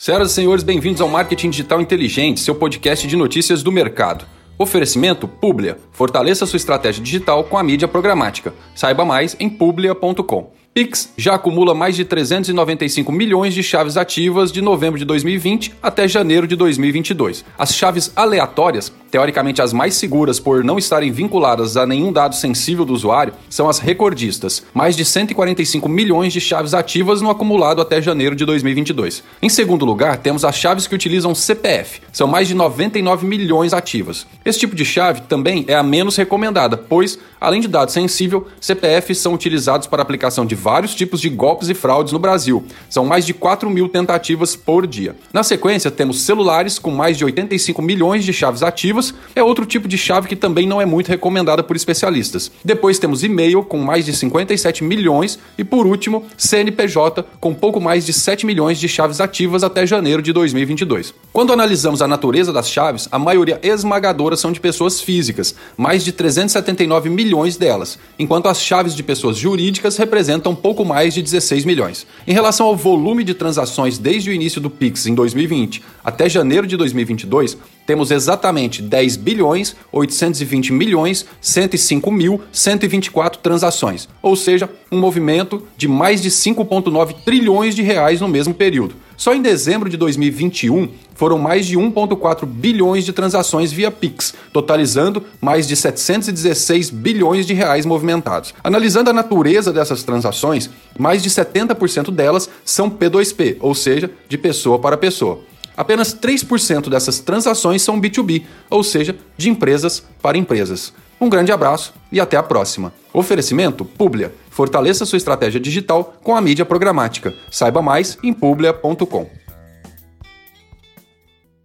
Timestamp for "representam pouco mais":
69.96-71.14